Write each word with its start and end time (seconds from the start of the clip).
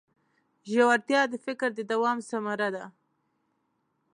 ژورتیا 0.71 1.21
د 1.29 1.33
فکر 1.45 1.69
د 1.75 1.79
دوام 1.91 2.17
ثمره 2.29 2.69
ده. 2.75 2.85